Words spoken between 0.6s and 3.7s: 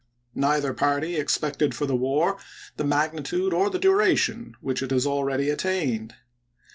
party expected for the war the magnitude or